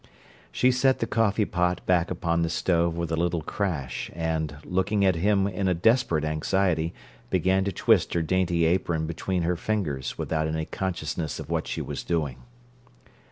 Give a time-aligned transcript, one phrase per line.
[0.51, 5.05] She set the coffee pot back upon the stove with a little crash, and, looking
[5.05, 6.91] at him in a desperate anxiety,
[7.29, 11.81] began to twist her dainty apron between her fingers without any consciousness of what she
[11.83, 12.41] was doing.